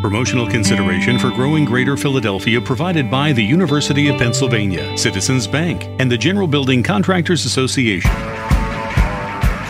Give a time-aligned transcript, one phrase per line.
[0.00, 6.08] Promotional consideration for growing Greater Philadelphia provided by the University of Pennsylvania, Citizens Bank, and
[6.08, 8.08] the General Building Contractors Association.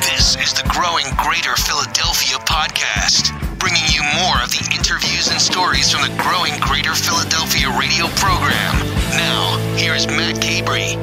[0.03, 5.91] This is the Growing Greater Philadelphia podcast, bringing you more of the interviews and stories
[5.91, 8.77] from the Growing Greater Philadelphia radio program.
[9.17, 10.99] Now, here is Matt Cabrey.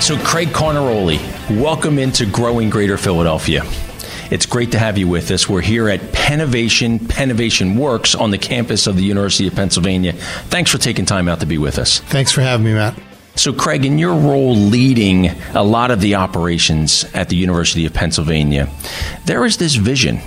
[0.00, 1.18] So, Craig Carnaroli,
[1.50, 3.64] welcome into Growing Greater Philadelphia.
[4.32, 5.46] It's great to have you with us.
[5.46, 10.14] We're here at Pennovation, Pennovation Works on the campus of the University of Pennsylvania.
[10.14, 12.00] Thanks for taking time out to be with us.
[12.00, 12.98] Thanks for having me, Matt.
[13.34, 17.92] So, Craig, in your role leading a lot of the operations at the University of
[17.92, 18.70] Pennsylvania,
[19.26, 20.22] there is this vision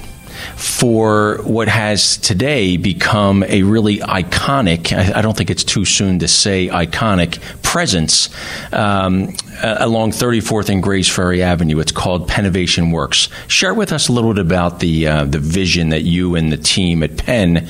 [0.55, 6.27] for what has today become a really iconic, I, don't think it's too soon to
[6.27, 8.30] say iconic, presence
[8.73, 11.80] um, along 34th and Grays Ferry Avenue.
[11.80, 13.30] It's called Pennovation Works.
[13.48, 16.58] Share with us a little bit about the, uh, the vision that you and the
[16.58, 17.68] team at Penn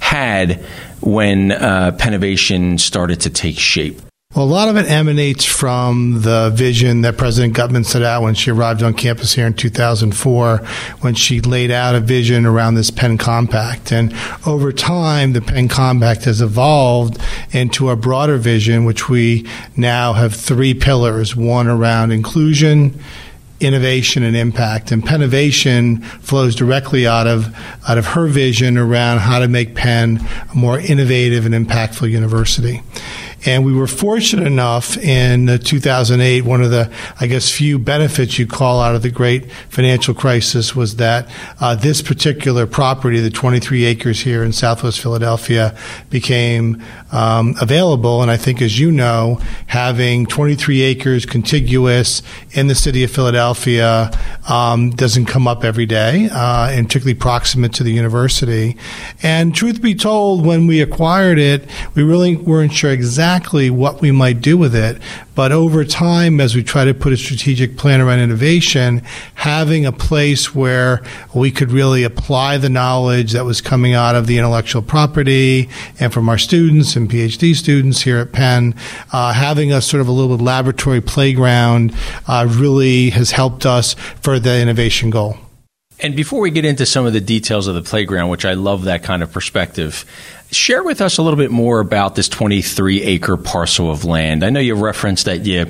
[0.00, 0.64] had
[1.00, 4.00] when uh, Pennovation started to take shape.
[4.36, 8.34] Well, a lot of it emanates from the vision that President Gutmann set out when
[8.34, 10.58] she arrived on campus here in 2004,
[11.00, 13.92] when she laid out a vision around this Penn Compact.
[13.92, 14.14] And
[14.46, 17.18] over time, the Penn Compact has evolved
[17.52, 23.02] into a broader vision, which we now have three pillars one around inclusion,
[23.60, 24.92] innovation and impact.
[24.92, 27.56] And Pennovation flows directly out of
[27.88, 30.20] out of her vision around how to make Penn
[30.52, 32.82] a more innovative and impactful university.
[33.46, 38.46] And we were fortunate enough in 2008, one of the, I guess, few benefits you
[38.46, 41.28] call out of the great financial crisis was that
[41.60, 45.78] uh, this particular property, the 23 acres here in Southwest Philadelphia,
[46.10, 48.20] became um, available.
[48.20, 54.10] And I think, as you know, having 23 acres contiguous in the city of Philadelphia
[54.48, 58.76] um, doesn't come up every day, uh, and particularly proximate to the university.
[59.22, 63.35] And truth be told, when we acquired it, we really weren't sure exactly
[63.70, 65.00] what we might do with it.
[65.34, 69.02] But over time, as we try to put a strategic plan around innovation,
[69.34, 71.02] having a place where
[71.34, 75.68] we could really apply the knowledge that was coming out of the intellectual property
[76.00, 78.74] and from our students and PhD students here at Penn,
[79.12, 81.94] uh, having a sort of a little laboratory playground
[82.26, 85.36] uh, really has helped us for the innovation goal.
[86.00, 88.84] And before we get into some of the details of the playground, which I love
[88.84, 90.04] that kind of perspective,
[90.50, 94.44] share with us a little bit more about this 23 acre parcel of land.
[94.44, 95.66] I know you referenced that you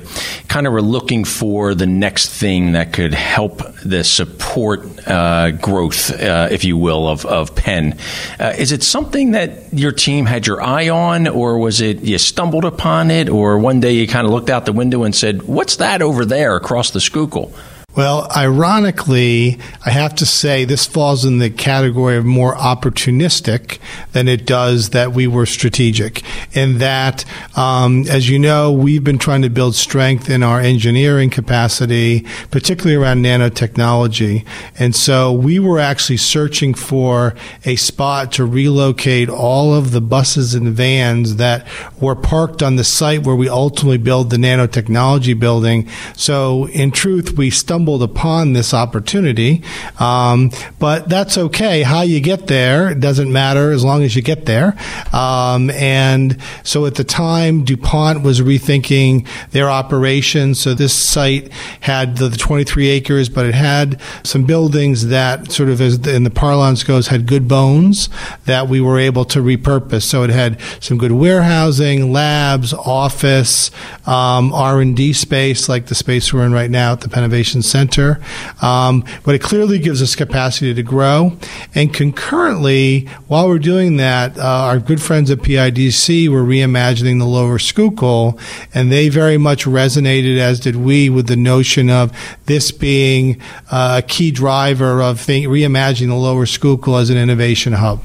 [0.49, 6.11] kind of were looking for the next thing that could help the support uh, growth,
[6.11, 7.97] uh, if you will, of, of Penn.
[8.37, 12.17] Uh, is it something that your team had your eye on, or was it you
[12.17, 15.43] stumbled upon it, or one day you kind of looked out the window and said,
[15.43, 17.53] What's that over there across the Schuylkill?
[17.97, 23.79] Well, ironically, I have to say this falls in the category of more opportunistic
[24.11, 26.21] than it does that we were strategic.
[26.55, 27.25] In that,
[27.57, 32.95] um, as you know, we've been trying to build strength in our engineering capacity, particularly
[32.95, 34.45] around nanotechnology.
[34.77, 37.33] And so we were actually searching for
[37.65, 41.65] a spot to relocate all of the buses and vans that
[41.99, 45.89] were parked on the site where we ultimately build the nanotechnology building.
[46.15, 49.63] So in truth, we stumbled stumbled upon this opportunity.
[49.97, 51.83] Um, but that's okay.
[51.83, 54.75] How you get there doesn't matter as long as you get there.
[55.13, 60.59] Um, and so at the time, DuPont was rethinking their operations.
[60.59, 61.49] So this site
[61.79, 66.25] had the, the 23 acres, but it had some buildings that sort of, as in
[66.25, 68.09] the parlance goes, had good bones
[68.45, 70.03] that we were able to repurpose.
[70.03, 73.71] So it had some good warehousing, labs, office,
[74.05, 78.19] um, R&D space, like the space we're in right now at the Pennovation Center center.
[78.61, 81.37] Um, but it clearly gives us capacity to grow.
[81.75, 87.25] And concurrently, while we're doing that, uh, our good friends at PIDC were reimagining the
[87.25, 88.39] lower Schuylkill,
[88.73, 92.11] and they very much resonated, as did we, with the notion of
[92.45, 93.39] this being
[93.71, 98.01] uh, a key driver of reimagining the lower Schuylkill as an innovation hub.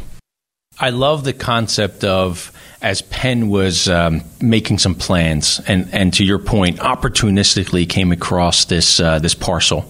[0.78, 2.51] I love the concept of
[2.82, 8.64] as Penn was um, making some plans, and, and to your point, opportunistically came across
[8.64, 9.84] this uh, this parcel.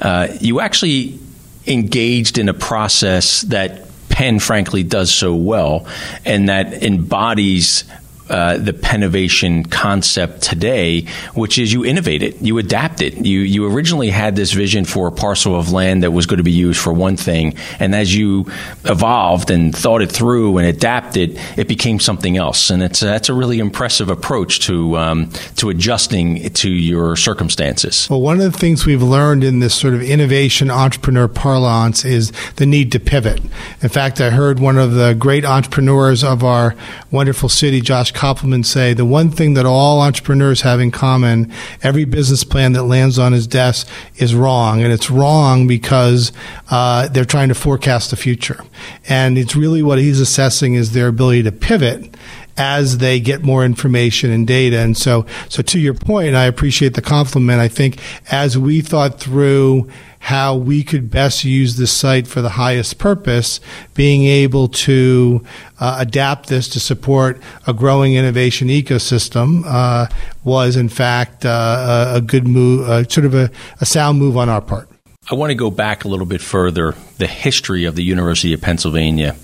[0.00, 1.18] Uh, you actually
[1.66, 5.86] engaged in a process that Penn, frankly, does so well,
[6.24, 7.84] and that embodies
[8.30, 11.02] uh, the Pennovation concept today,
[11.34, 13.14] which is you innovate it, you adapt it.
[13.26, 16.44] You you originally had this vision for a parcel of land that was going to
[16.44, 18.46] be used for one thing, and as you
[18.84, 22.70] evolved and thought it through and adapted, it became something else.
[22.70, 28.08] And it's that's a really impressive approach to um, to adjusting to your circumstances.
[28.08, 32.32] Well, one of the things we've learned in this sort of innovation entrepreneur parlance is
[32.56, 33.40] the need to pivot.
[33.82, 36.74] In fact, I heard one of the great entrepreneurs of our
[37.10, 41.50] wonderful city, Josh Kopelman, say the one thing that all entrepreneurs have in common,
[41.82, 44.82] every business plan that lands on his desk is wrong.
[44.82, 46.30] And it's wrong because
[46.70, 48.62] uh, they're trying to forecast the future.
[49.08, 52.14] And it's really what he's assessing is their ability to pivot
[52.58, 54.78] as they get more information and data.
[54.80, 57.58] And so, so to your point, I appreciate the compliment.
[57.58, 59.88] I think as we thought through
[60.20, 63.58] how we could best use this site for the highest purpose,
[63.94, 65.42] being able to
[65.80, 70.06] uh, adapt this to support a growing innovation ecosystem uh,
[70.44, 73.50] was, in fact, uh, a good move, uh, sort of a,
[73.80, 74.88] a sound move on our part.
[75.30, 76.94] I want to go back a little bit further.
[77.16, 79.36] The history of the University of Pennsylvania,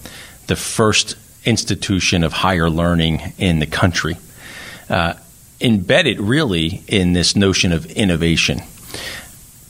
[0.47, 4.17] the first institution of higher learning in the country,
[4.91, 5.15] uh,
[5.61, 8.61] embedded really in this notion of innovation.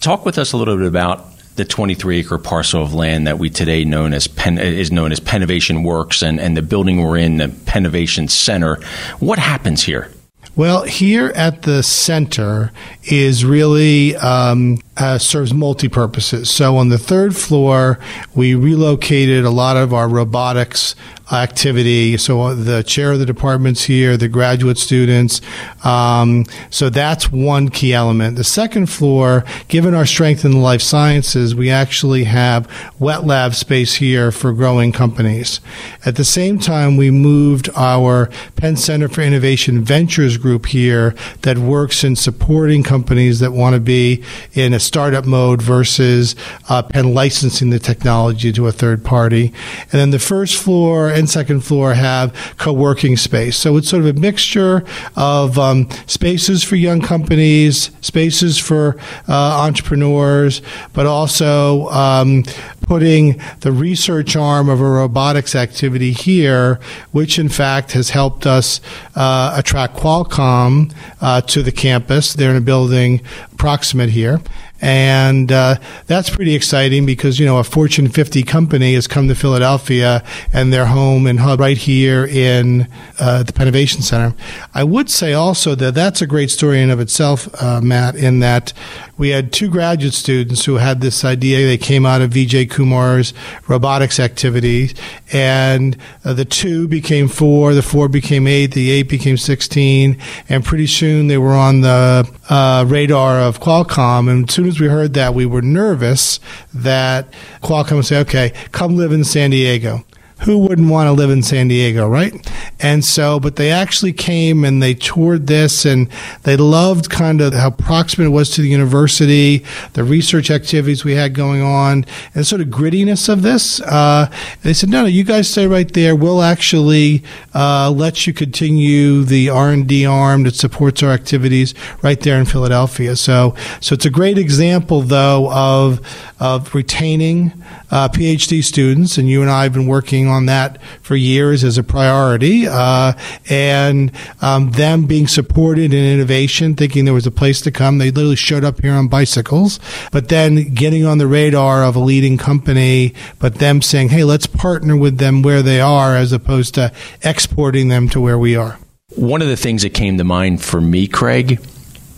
[0.00, 1.26] Talk with us a little bit about
[1.56, 5.20] the 23 acre parcel of land that we today known as Pen, is known as
[5.20, 8.76] Pennovation Works and, and the building we're in, the Pennovation Center.
[9.18, 10.10] What happens here?
[10.54, 12.72] Well, here at the center
[13.04, 16.50] is really um, uh, serves multi purposes.
[16.50, 17.98] So on the third floor,
[18.34, 20.94] we relocated a lot of our robotics
[21.32, 22.16] activity.
[22.16, 25.40] So the chair of the department's here, the graduate students.
[25.84, 28.36] Um, so that's one key element.
[28.36, 32.70] The second floor, given our strength in the life sciences, we actually have
[33.00, 35.60] wet lab space here for growing companies.
[36.04, 41.58] At the same time, we moved our Penn Center for Innovation Ventures group here that
[41.58, 44.22] works in supporting companies that want to be
[44.52, 46.34] in a startup mode versus
[46.68, 49.52] uh, Penn licensing the technology to a third party.
[49.80, 53.56] And then the first floor and second floor have co-working space.
[53.56, 54.84] So it's sort of a mixture
[55.16, 58.96] of um, spaces for young companies, spaces for
[59.28, 60.62] uh, entrepreneurs,
[60.92, 62.44] but also um,
[62.86, 66.78] putting the research arm of a robotics activity here,
[67.10, 68.80] which in fact has helped us
[69.16, 72.32] uh, attract Qualcomm uh, to the campus.
[72.32, 73.20] They're in a building
[73.56, 74.40] proximate here.
[74.80, 75.76] And uh,
[76.06, 80.22] that's pretty exciting because, you know, a Fortune 50 company has come to Philadelphia
[80.52, 82.86] and their home and hub right here in
[83.18, 84.34] uh, the Pennovation Center.
[84.74, 88.40] I would say also that that's a great story in of itself, uh, Matt, in
[88.40, 88.74] that
[89.18, 91.66] we had two graduate students who had this idea.
[91.66, 93.32] They came out of Vijay Kumar's
[93.66, 94.94] robotics activities,
[95.32, 100.20] and uh, the two became four, the four became eight, the eight became 16,
[100.50, 104.30] and pretty soon they were on the uh, radar of Qualcomm.
[104.30, 106.40] And as soon as we heard that, we were nervous
[106.72, 107.32] that
[107.62, 110.05] Qualcomm would say, okay, come live in San Diego
[110.44, 112.34] who wouldn't want to live in San Diego, right?
[112.78, 116.08] And so, but they actually came and they toured this and
[116.42, 121.14] they loved kind of how proximate it was to the university, the research activities we
[121.14, 122.04] had going on,
[122.34, 123.80] and sort of grittiness of this.
[123.80, 124.30] Uh,
[124.62, 126.14] they said, no, no, you guys stay right there.
[126.14, 127.22] We'll actually
[127.54, 133.16] uh, let you continue the R&D arm that supports our activities right there in Philadelphia.
[133.16, 136.00] So, so it's a great example, though, of,
[136.38, 137.52] of retaining
[137.90, 141.78] uh, PhD students, and you and I have been working on that for years as
[141.78, 143.12] a priority, uh,
[143.48, 147.98] and um, them being supported in innovation, thinking there was a place to come.
[147.98, 149.80] They literally showed up here on bicycles,
[150.12, 154.46] but then getting on the radar of a leading company, but them saying, hey, let's
[154.46, 158.78] partner with them where they are as opposed to exporting them to where we are.
[159.14, 161.60] One of the things that came to mind for me, Craig,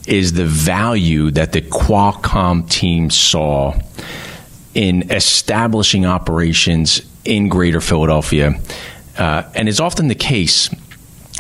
[0.07, 3.79] is the value that the Qualcomm team saw
[4.75, 8.61] in establishing operations in greater Philadelphia.
[9.17, 10.71] Uh, and it's often the case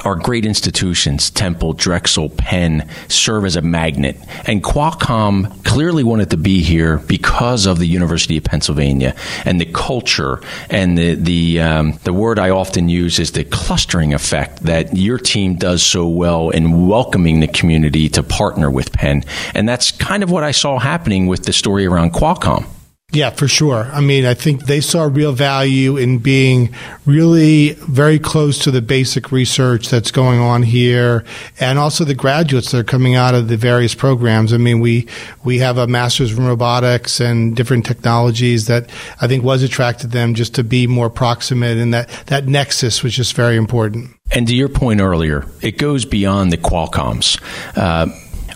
[0.04, 4.16] our great institutions, Temple, Drexel, Penn, serve as a magnet.
[4.46, 9.14] And Qualcomm clearly wanted to be here because of the University of Pennsylvania
[9.44, 10.40] and the culture
[10.70, 15.18] and the the um, the word I often use is the clustering effect that your
[15.18, 19.24] team does so well in welcoming the community to partner with Penn.
[19.54, 22.66] And that's kind of what I saw happening with the story around Qualcomm.
[23.10, 23.88] Yeah, for sure.
[23.90, 26.74] I mean, I think they saw real value in being
[27.06, 31.24] really very close to the basic research that's going on here
[31.58, 34.52] and also the graduates that are coming out of the various programs.
[34.52, 35.08] I mean, we,
[35.42, 38.90] we have a master's in robotics and different technologies that
[39.22, 43.14] I think was attracted them just to be more proximate and that, that nexus was
[43.14, 44.10] just very important.
[44.32, 47.40] And to your point earlier, it goes beyond the Qualcomms.
[47.74, 48.08] Uh,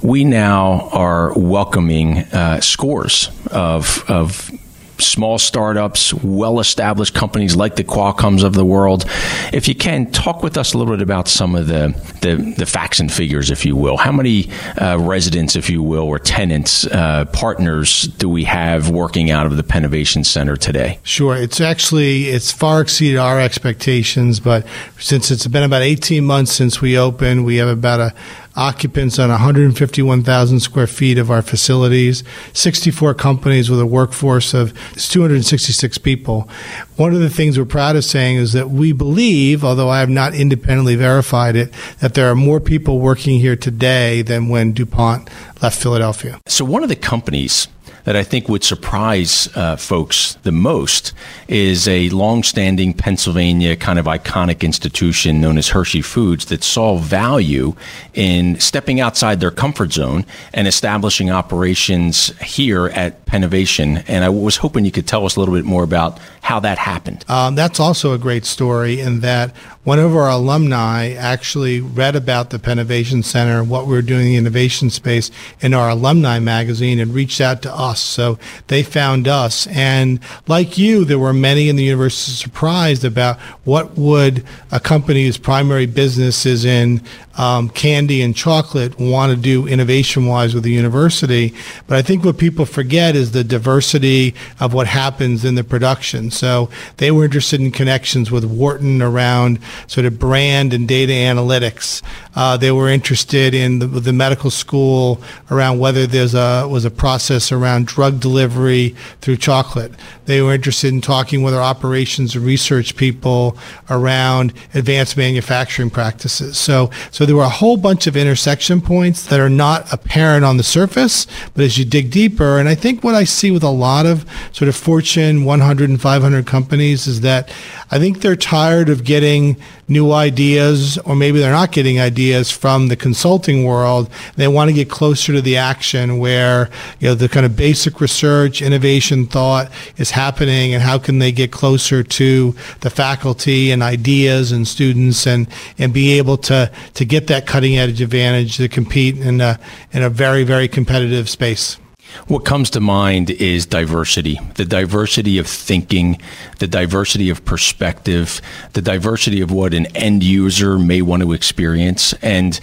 [0.02, 4.50] we now are welcoming uh, scores of, of
[4.98, 9.04] small startups, well established companies like the Qualcomms of the world.
[9.52, 12.66] If you can, talk with us a little bit about some of the, the, the
[12.66, 13.96] facts and figures, if you will.
[13.96, 19.30] How many uh, residents, if you will, or tenants, uh, partners do we have working
[19.30, 20.98] out of the Pennovation Center today?
[21.02, 21.36] Sure.
[21.36, 24.66] It's actually, it's far exceeded our expectations, but
[24.98, 28.14] since it's been about 18 months since we opened, we have about a,
[28.56, 35.98] occupants on 151,000 square feet of our facilities, 64 companies with a workforce of 266
[35.98, 36.48] people.
[36.96, 40.10] One of the things we're proud of saying is that we believe, although I have
[40.10, 45.28] not independently verified it, that there are more people working here today than when DuPont
[45.62, 46.40] left Philadelphia.
[46.46, 47.68] So, one of the companies
[48.04, 51.12] that I think would surprise uh, folks the most
[51.48, 57.74] is a long-standing Pennsylvania kind of iconic institution known as Hershey Foods that saw value
[58.14, 64.04] in stepping outside their comfort zone and establishing operations here at Pennovation.
[64.08, 66.78] And I was hoping you could tell us a little bit more about how that
[66.78, 67.24] happened.
[67.28, 72.50] Um, that's also a great story in that one of our alumni actually read about
[72.50, 77.00] the Pennovation Center, what we were doing in the innovation space in our alumni magazine
[77.00, 78.00] and reached out to us.
[78.00, 79.66] So they found us.
[79.68, 85.24] And like you, there were many in the university surprised about what would a company
[85.24, 87.02] whose primary business is in
[87.36, 91.54] um, candy and chocolate want to do innovation wise with the university.
[91.86, 96.30] But I think what people forget is the diversity of what happens in the production.
[96.30, 102.02] So they were interested in connections with Wharton around sort of brand and data analytics.
[102.34, 105.20] Uh, they were interested in the, the, medical school
[105.50, 109.92] around whether there's a was a process around drug delivery through chocolate.
[110.26, 113.58] They were interested in talking with our operations and research people
[113.90, 116.56] around advanced manufacturing practices.
[116.56, 116.90] So
[117.22, 120.64] so there were a whole bunch of intersection points that are not apparent on the
[120.64, 124.06] surface, but as you dig deeper, and I think what I see with a lot
[124.06, 127.54] of sort of Fortune 100 and 500 companies is that
[127.92, 129.56] I think they're tired of getting
[129.92, 134.10] new ideas, or maybe they're not getting ideas from the consulting world.
[134.36, 138.00] They want to get closer to the action where, you know, the kind of basic
[138.00, 143.82] research, innovation thought is happening and how can they get closer to the faculty and
[143.82, 145.46] ideas and students and,
[145.78, 149.58] and be able to, to get that cutting edge advantage to compete in a,
[149.92, 151.78] in a very, very competitive space.
[152.26, 156.20] What comes to mind is diversity, the diversity of thinking,
[156.58, 158.40] the diversity of perspective,
[158.72, 162.12] the diversity of what an end user may want to experience.
[162.22, 162.58] And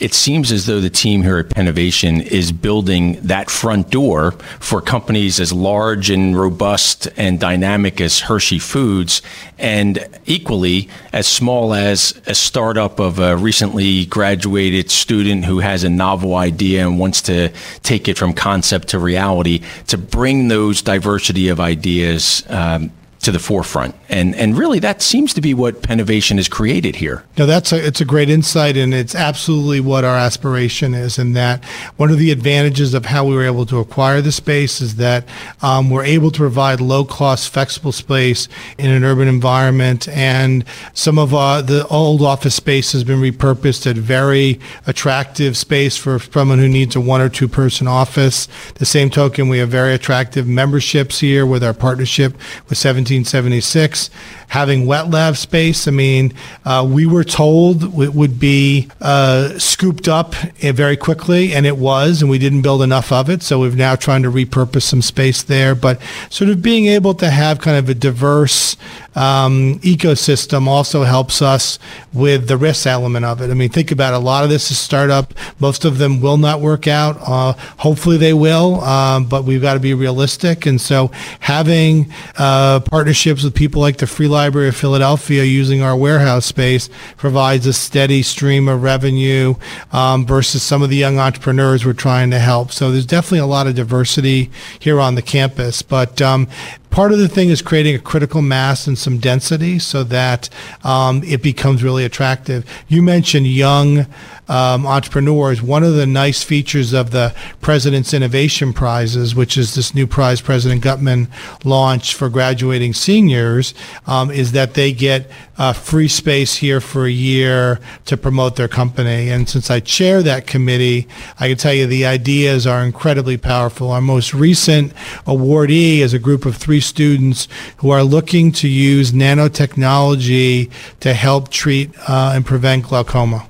[0.00, 4.80] it seems as though the team here at Pennovation is building that front door for
[4.80, 9.20] companies as large and robust and dynamic as Hershey Foods,
[9.58, 15.90] and equally as small as a startup of a recently graduated student who has a
[15.90, 17.52] novel idea and wants to
[17.82, 22.90] take it from concept to reality, to bring those diversity of ideas um,
[23.22, 23.94] to the forefront.
[24.08, 27.24] And and really that seems to be what Pennovation has created here.
[27.36, 31.36] No, that's a, it's a great insight and it's absolutely what our aspiration is and
[31.36, 31.62] that
[31.96, 35.24] one of the advantages of how we were able to acquire the space is that
[35.60, 38.48] um, we're able to provide low cost flexible space
[38.78, 43.86] in an urban environment and some of uh, the old office space has been repurposed
[43.86, 48.48] at very attractive space for someone who needs a one or two person office.
[48.76, 52.34] The same token we have very attractive memberships here with our partnership
[52.68, 54.10] with 17 1776,
[54.48, 55.86] having wet lab space.
[55.86, 56.32] I mean,
[56.64, 62.22] uh, we were told it would be uh, scooped up very quickly, and it was,
[62.22, 63.42] and we didn't build enough of it.
[63.42, 65.74] So we're now trying to repurpose some space there.
[65.74, 66.00] But
[66.30, 68.76] sort of being able to have kind of a diverse
[69.14, 71.78] um, ecosystem also helps us
[72.12, 73.50] with the risk element of it.
[73.50, 74.16] I mean, think about it.
[74.16, 75.34] a lot of this is startup.
[75.58, 77.18] Most of them will not work out.
[77.20, 80.66] Uh, hopefully they will, um, but we've got to be realistic.
[80.66, 85.96] And so having uh, partnerships with people like the Free Library of Philadelphia using our
[85.96, 89.54] warehouse space provides a steady stream of revenue
[89.90, 92.70] um, versus some of the young entrepreneurs we're trying to help.
[92.70, 95.80] So there's definitely a lot of diversity here on the campus.
[95.80, 96.46] But um,
[96.90, 100.48] part of the thing is creating a critical mass and some density so that
[100.84, 102.64] um, it becomes really attractive.
[102.88, 104.06] You mentioned young
[104.50, 105.62] um, entrepreneurs.
[105.62, 110.40] One of the nice features of the President's Innovation Prizes, which is this new prize
[110.40, 111.28] President Gutmann
[111.64, 113.74] launched for graduating seniors,
[114.08, 118.66] um, is that they get uh, free space here for a year to promote their
[118.66, 119.28] company.
[119.28, 121.06] And since I chair that committee,
[121.38, 123.92] I can tell you the ideas are incredibly powerful.
[123.92, 124.92] Our most recent
[125.26, 130.70] awardee is a group of three students who are looking to use nanotechnology
[131.00, 133.46] to help treat uh, and prevent glaucoma.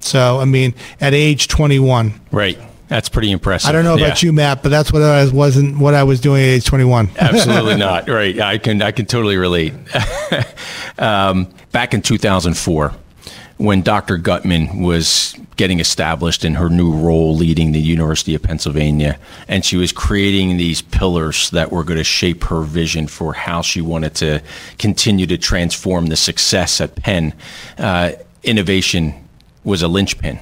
[0.00, 2.20] So, I mean, at age 21.
[2.32, 2.58] Right.
[2.88, 3.68] That's pretty impressive.
[3.68, 4.26] I don't know about yeah.
[4.26, 7.10] you, Matt, but that's what I was, wasn't what I was doing at age 21.
[7.20, 8.08] Absolutely not.
[8.08, 8.38] Right.
[8.40, 9.74] I can I can totally relate.
[10.98, 12.92] um, back in 2004,
[13.60, 14.16] when Dr.
[14.16, 19.76] Gutmann was getting established in her new role leading the University of Pennsylvania, and she
[19.76, 24.14] was creating these pillars that were going to shape her vision for how she wanted
[24.14, 24.42] to
[24.78, 27.34] continue to transform the success at Penn.
[27.76, 28.12] Uh,
[28.42, 29.28] innovation
[29.62, 30.38] was a linchpin.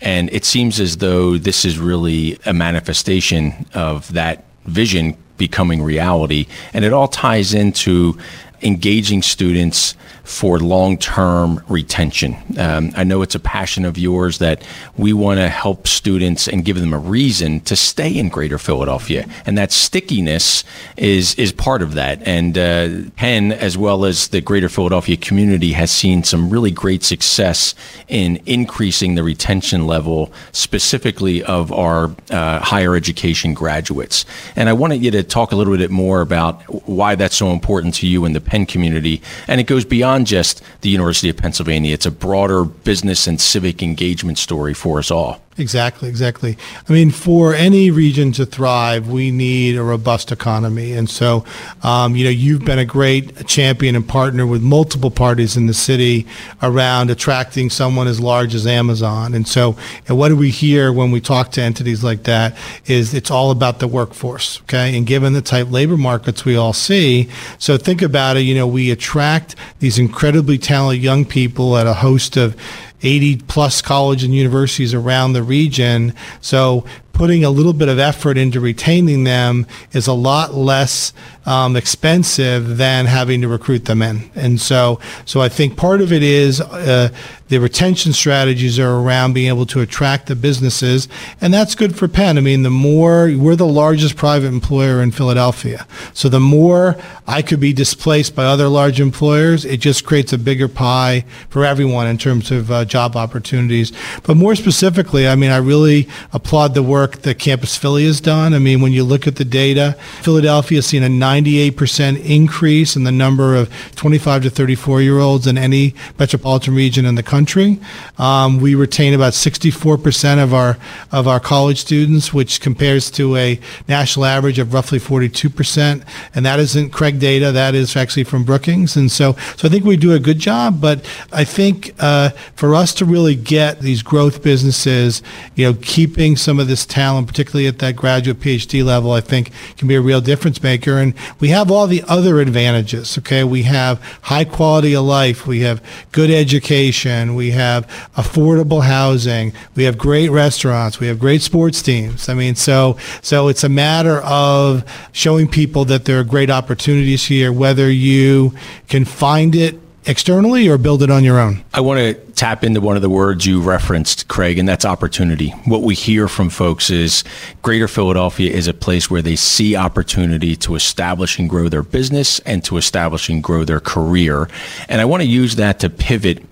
[0.00, 6.46] And it seems as though this is really a manifestation of that vision becoming reality.
[6.72, 8.16] And it all ties into
[8.62, 12.36] engaging students for long term retention.
[12.58, 14.62] Um, I know it's a passion of yours that
[14.96, 19.26] we want to help students and give them a reason to stay in Greater Philadelphia,
[19.44, 20.64] and that stickiness
[20.96, 22.22] is is part of that.
[22.26, 27.02] And uh, Penn, as well as the Greater Philadelphia community, has seen some really great
[27.02, 27.74] success
[28.08, 34.24] in increasing the retention level, specifically of our uh, higher education graduates.
[34.54, 37.94] And I wanted you to talk a little bit more about why that's so important
[37.96, 41.38] to you in the Penn community, and it goes beyond beyond just the University of
[41.38, 41.94] Pennsylvania.
[41.94, 45.40] It's a broader business and civic engagement story for us all.
[45.58, 46.56] Exactly, exactly.
[46.88, 50.94] I mean, for any region to thrive, we need a robust economy.
[50.94, 51.44] And so,
[51.82, 55.74] um, you know, you've been a great champion and partner with multiple parties in the
[55.74, 56.26] city
[56.62, 59.34] around attracting someone as large as Amazon.
[59.34, 59.76] And so,
[60.08, 62.56] and what do we hear when we talk to entities like that
[62.86, 64.96] is it's all about the workforce, okay?
[64.96, 67.28] And given the tight labor markets we all see,
[67.58, 71.94] so think about it, you know, we attract these incredibly talented young people at a
[71.94, 72.56] host of
[73.02, 76.14] 80 plus college and universities around the region.
[76.40, 81.12] So putting a little bit of effort into retaining them is a lot less
[81.46, 84.30] um, expensive than having to recruit them in.
[84.34, 87.08] And so, so I think part of it is uh,
[87.48, 91.06] the retention strategies are around being able to attract the businesses,
[91.38, 92.38] and that's good for Penn.
[92.38, 96.96] I mean, the more we're the largest private employer in Philadelphia, so the more
[97.26, 101.64] I could be displaced by other large employers, it just creates a bigger pie for
[101.64, 103.92] everyone in terms of uh, job opportunities.
[104.22, 108.54] But more specifically, I mean, I really applaud the work that Campus Philly has done.
[108.54, 111.08] I mean, when you look at the data, Philadelphia has seen a
[111.40, 117.06] 98% increase in the number of 25 to 34 year olds in any metropolitan region
[117.06, 117.78] in the country.
[118.18, 120.76] Um, we retain about 64% of our
[121.10, 126.04] of our college students, which compares to a national average of roughly 42%.
[126.34, 128.96] And that isn't Craig data; that is actually from Brookings.
[128.96, 130.80] And so, so I think we do a good job.
[130.80, 135.22] But I think uh, for us to really get these growth businesses,
[135.54, 139.50] you know, keeping some of this talent, particularly at that graduate PhD level, I think
[139.76, 140.98] can be a real difference maker.
[140.98, 143.18] And we have all the other advantages.
[143.18, 145.82] Okay, we have high quality of life, we have
[146.12, 152.28] good education, we have affordable housing, we have great restaurants, we have great sports teams.
[152.28, 157.26] I mean, so so it's a matter of showing people that there are great opportunities
[157.26, 158.54] here, whether you
[158.88, 161.64] can find it externally or build it on your own?
[161.72, 165.50] I want to tap into one of the words you referenced, Craig, and that's opportunity.
[165.64, 167.24] What we hear from folks is
[167.62, 172.40] Greater Philadelphia is a place where they see opportunity to establish and grow their business
[172.40, 174.48] and to establish and grow their career.
[174.88, 176.42] And I want to use that to pivot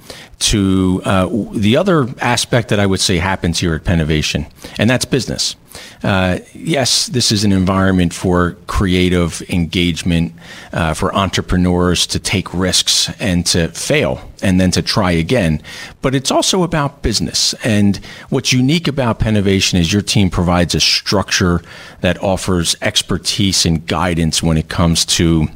[0.40, 5.05] to uh, the other aspect that I would say happens here at Pennovation, and that's
[5.05, 5.55] business.
[6.03, 10.33] Uh, yes, this is an environment for creative engagement,
[10.72, 15.62] uh, for entrepreneurs to take risks and to fail and then to try again.
[16.00, 17.55] But it's also about business.
[17.62, 17.98] And
[18.31, 21.62] what's unique about Pennovation is your team provides a structure
[22.00, 25.48] that offers expertise and guidance when it comes to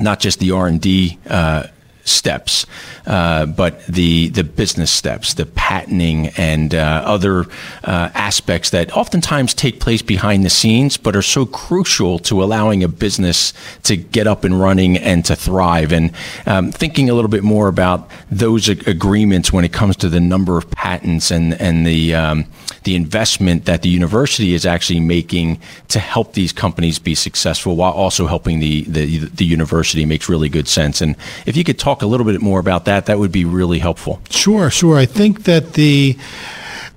[0.00, 1.68] not just the R&D uh,
[2.06, 2.66] steps,
[3.06, 7.46] uh, but the the business steps, the patenting and uh, other
[7.84, 12.82] uh, aspects that oftentimes take place behind the scenes, but are so crucial to allowing
[12.82, 15.92] a business to get up and running and to thrive.
[15.92, 16.12] And
[16.46, 20.20] um, thinking a little bit more about those ag- agreements when it comes to the
[20.20, 22.46] number of patents and and the um,
[22.84, 27.92] the investment that the university is actually making to help these companies be successful while
[27.92, 31.00] also helping the the, the university makes really good sense.
[31.00, 31.16] And
[31.46, 34.20] if you could talk a little bit more about that, that would be really helpful.
[34.30, 34.96] Sure, sure.
[34.96, 36.16] I think that the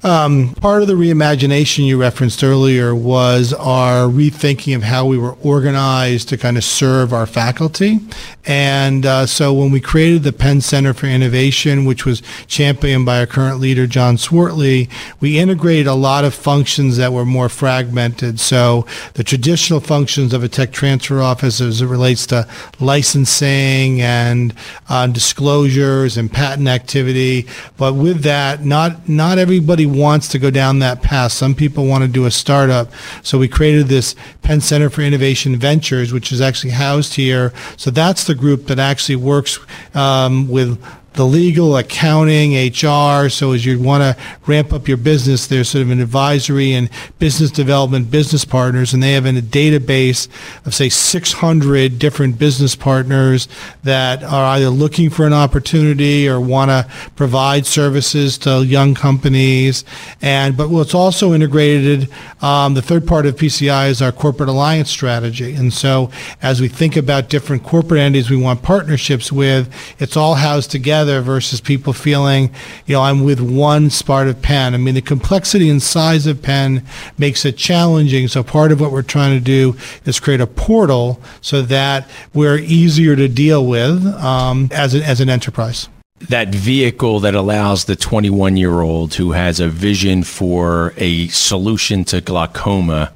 [0.01, 5.33] um, part of the reimagination you referenced earlier was our rethinking of how we were
[5.43, 7.99] organized to kind of serve our faculty.
[8.45, 13.19] And uh, so when we created the Penn Center for Innovation, which was championed by
[13.19, 18.39] our current leader, John Swartley, we integrated a lot of functions that were more fragmented.
[18.39, 18.85] So
[19.15, 22.47] the traditional functions of a tech transfer office as it relates to
[22.79, 24.53] licensing and
[24.87, 27.47] uh, disclosures and patent activity.
[27.77, 31.31] But with that, not, not everybody wants to go down that path.
[31.31, 32.91] Some people want to do a startup.
[33.23, 37.53] So we created this Penn Center for Innovation Ventures, which is actually housed here.
[37.77, 39.59] So that's the group that actually works
[39.93, 40.81] um, with
[41.19, 43.27] the legal, accounting, HR.
[43.27, 44.15] So as you want to
[44.47, 49.03] ramp up your business, there's sort of an advisory and business development business partners, and
[49.03, 50.29] they have in a database
[50.65, 53.49] of say 600 different business partners
[53.83, 59.83] that are either looking for an opportunity or want to provide services to young companies.
[60.21, 62.07] And but what's also integrated,
[62.41, 65.53] um, the third part of PCI is our corporate alliance strategy.
[65.53, 70.35] And so as we think about different corporate entities we want partnerships with, it's all
[70.35, 72.51] housed together together versus people feeling,
[72.85, 74.73] you know, I'm with one part of Penn.
[74.73, 76.83] I mean, the complexity and size of Penn
[77.17, 78.27] makes it challenging.
[78.27, 82.59] So part of what we're trying to do is create a portal so that we're
[82.59, 85.89] easier to deal with um, as, a, as an enterprise
[86.27, 92.03] that vehicle that allows the 21 year old who has a vision for a solution
[92.03, 93.13] to glaucoma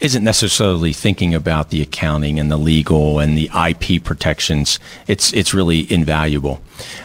[0.00, 4.78] isn't necessarily thinking about the accounting and the legal and the IP protections.
[5.06, 6.60] It's it's really invaluable.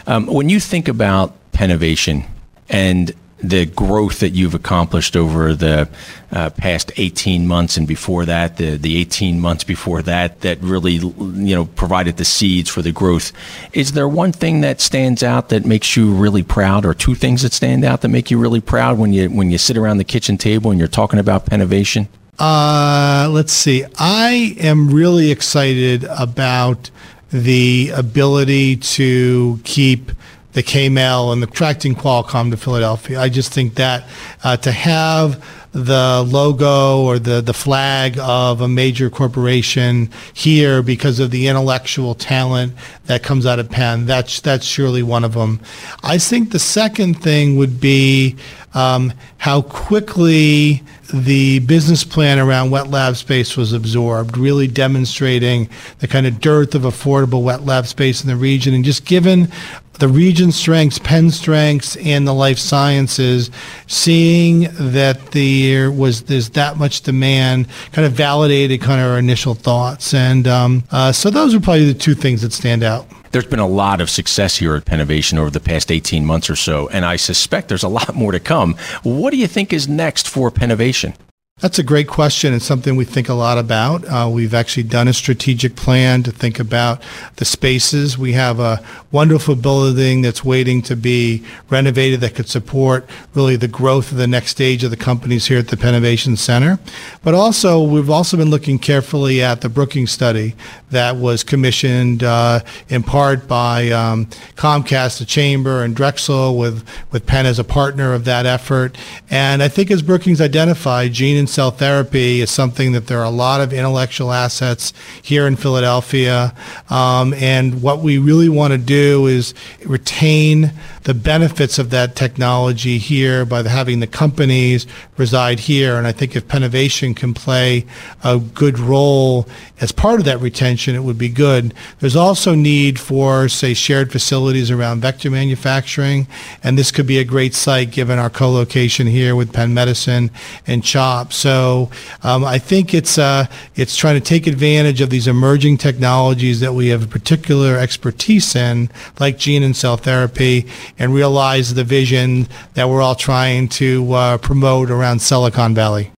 [0.06, 2.24] Um, when you think about Pennovation
[2.68, 5.88] and the growth that you've accomplished over the
[6.30, 10.92] uh, past 18 months and before that the the 18 months before that that really
[10.92, 13.32] you know provided the seeds for the growth
[13.72, 17.42] is there one thing that stands out that makes you really proud or two things
[17.42, 20.04] that stand out that make you really proud when you when you sit around the
[20.04, 22.06] kitchen table and you're talking about Pennovation
[22.42, 23.84] uh, let's see.
[23.98, 26.90] I am really excited about
[27.30, 30.10] the ability to keep
[30.52, 33.20] the KMEL and the attracting Qualcomm to Philadelphia.
[33.20, 34.08] I just think that
[34.42, 41.20] uh, to have the logo or the, the flag of a major corporation here because
[41.20, 42.74] of the intellectual talent
[43.06, 44.04] that comes out of Penn.
[44.04, 45.60] That's, that's surely one of them.
[46.02, 48.34] I think the second thing would be
[48.74, 56.08] um, how quickly the business plan around wet lab space was absorbed, really demonstrating the
[56.08, 58.74] kind of dearth of affordable wet lab space in the region.
[58.74, 59.50] And just given
[59.98, 63.50] the region strengths, Penn strengths, and the life sciences,
[63.86, 69.54] seeing that there was there's that much demand, kind of validated kind of our initial
[69.54, 70.14] thoughts.
[70.14, 73.58] And um, uh, so those are probably the two things that stand out there's been
[73.58, 77.04] a lot of success here at Pennovation over the past 18 months or so, and
[77.04, 78.76] I suspect there's a lot more to come.
[79.02, 81.14] What do you think is next for Pennovation?
[81.60, 84.04] That's a great question and something we think a lot about.
[84.06, 87.00] Uh, we've actually done a strategic plan to think about
[87.36, 88.18] the spaces.
[88.18, 93.68] We have a wonderful building that's waiting to be renovated that could support really the
[93.68, 96.80] growth of the next stage of the companies here at the Pennovation Center.
[97.22, 100.56] But also, we've also been looking carefully at the Brookings study
[100.90, 107.24] that was commissioned uh, in part by um, Comcast, the Chamber, and Drexel with, with
[107.24, 108.98] Penn as a partner of that effort.
[109.30, 113.24] And I think as Brookings identified, gene and cell therapy is something that there are
[113.24, 116.54] a lot of intellectual assets here in Philadelphia.
[116.88, 120.72] Um, and what we really want to do is retain
[121.04, 124.86] the benefits of that technology here by having the companies
[125.16, 125.96] reside here.
[125.96, 127.84] And I think if Pennovation can play
[128.22, 129.48] a good role
[129.80, 131.74] as part of that retention, it would be good.
[131.98, 136.28] There's also need for, say, shared facilities around vector manufacturing.
[136.62, 140.30] And this could be a great site given our co-location here with Penn Medicine
[140.66, 141.31] and CHOP.
[141.32, 141.90] So
[142.22, 146.74] um, I think it's, uh, it's trying to take advantage of these emerging technologies that
[146.74, 150.66] we have a particular expertise in, like gene and cell therapy,
[150.98, 156.12] and realize the vision that we're all trying to uh, promote around Cellicon Valley.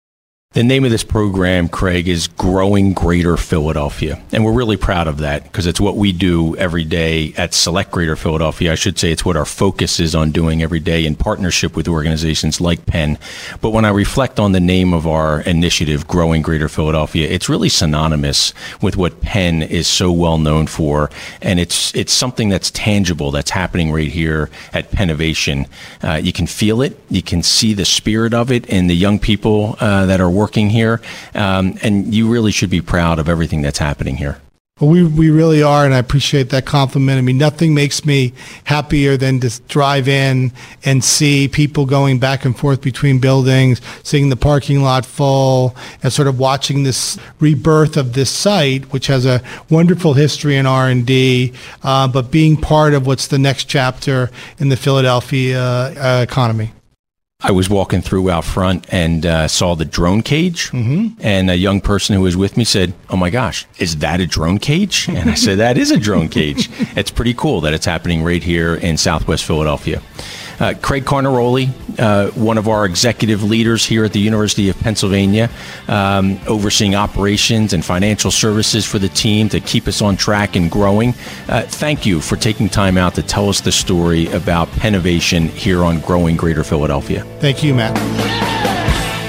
[0.54, 4.22] The name of this program, Craig, is Growing Greater Philadelphia.
[4.32, 7.90] And we're really proud of that because it's what we do every day at Select
[7.90, 8.70] Greater Philadelphia.
[8.70, 11.88] I should say it's what our focus is on doing every day in partnership with
[11.88, 13.18] organizations like Penn.
[13.62, 17.70] But when I reflect on the name of our initiative, Growing Greater Philadelphia, it's really
[17.70, 21.08] synonymous with what Penn is so well known for.
[21.40, 25.66] And it's, it's something that's tangible that's happening right here at Pennovation.
[26.02, 29.18] Uh, you can feel it, you can see the spirit of it in the young
[29.18, 31.00] people uh, that are working working here,
[31.34, 34.38] um, and you really should be proud of everything that's happening here.
[34.80, 37.18] Well, we, we really are, and I appreciate that compliment.
[37.18, 38.32] I mean, nothing makes me
[38.64, 40.50] happier than to drive in
[40.84, 46.12] and see people going back and forth between buildings, seeing the parking lot full, and
[46.12, 51.52] sort of watching this rebirth of this site, which has a wonderful history in R&D,
[51.84, 56.72] uh, but being part of what's the next chapter in the Philadelphia uh, economy.
[57.44, 61.20] I was walking through out front and uh, saw the drone cage, mm-hmm.
[61.20, 64.26] and a young person who was with me said, "Oh my gosh, is that a
[64.26, 66.70] drone cage?" And I said, "That is a drone cage.
[66.96, 70.02] it's pretty cool that it's happening right here in Southwest Philadelphia."
[70.62, 75.50] Uh, Craig Carnaroli, uh, one of our executive leaders here at the University of Pennsylvania,
[75.88, 80.70] um, overseeing operations and financial services for the team to keep us on track and
[80.70, 81.14] growing.
[81.48, 85.82] Uh, thank you for taking time out to tell us the story about Pennovation here
[85.82, 87.24] on Growing Greater Philadelphia.
[87.40, 88.51] Thank you, Matt.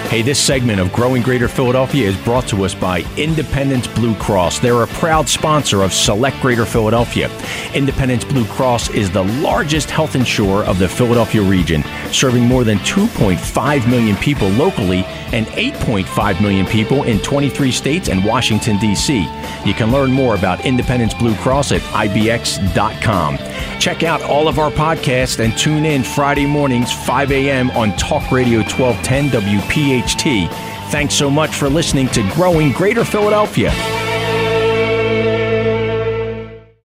[0.09, 4.59] Hey, this segment of Growing Greater Philadelphia is brought to us by Independence Blue Cross.
[4.59, 7.31] They're a proud sponsor of Select Greater Philadelphia.
[7.73, 12.77] Independence Blue Cross is the largest health insurer of the Philadelphia region, serving more than
[12.79, 19.27] 2.5 million people locally and 8.5 million people in 23 states and Washington, D.C.
[19.65, 23.37] You can learn more about Independence Blue Cross at IBX.com.
[23.80, 27.71] Check out all of our podcasts and tune in Friday mornings, 5 a.m.
[27.71, 30.49] on Talk Radio 1210 WPHT.
[30.89, 33.71] Thanks so much for listening to Growing Greater Philadelphia.